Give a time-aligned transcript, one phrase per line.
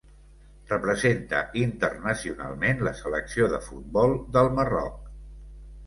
[0.71, 5.03] Representa internacionalment la selecció de futbol del Marroc.